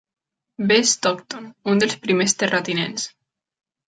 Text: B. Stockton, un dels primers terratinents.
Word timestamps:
B. 0.67 0.77
Stockton, 0.91 1.45
un 1.73 1.83
dels 1.83 1.97
primers 2.05 2.33
terratinents. 2.45 3.05